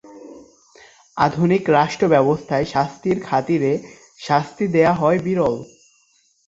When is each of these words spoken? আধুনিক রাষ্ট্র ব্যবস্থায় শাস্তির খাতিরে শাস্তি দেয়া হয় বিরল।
আধুনিক 1.17 1.63
রাষ্ট্র 1.69 2.05
ব্যবস্থায় 2.07 2.65
শাস্তির 2.65 3.17
খাতিরে 3.23 3.71
শাস্তি 4.19 4.65
দেয়া 4.67 4.93
হয় 4.93 5.19
বিরল। 5.19 5.55